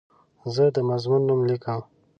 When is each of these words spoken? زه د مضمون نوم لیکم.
زه 0.55 0.63
د 0.75 0.77
مضمون 0.89 1.21
نوم 1.27 1.41
لیکم. 1.49 1.81